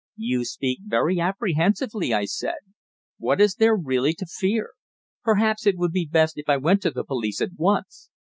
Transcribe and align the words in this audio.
"You 0.17 0.45
speak 0.45 0.79
very 0.83 1.19
apprehensively," 1.19 2.11
I 2.11 2.25
said. 2.25 2.57
"What 3.19 3.39
is 3.39 3.53
there 3.53 3.75
really 3.77 4.15
to 4.15 4.25
fear? 4.25 4.71
Perhaps 5.23 5.67
it 5.67 5.77
would 5.77 5.91
be 5.91 6.09
best 6.11 6.39
if 6.39 6.49
I 6.49 6.57
went 6.57 6.81
to 6.81 6.89
the 6.89 7.03
police 7.03 7.39
at 7.39 7.51
once. 7.55 8.09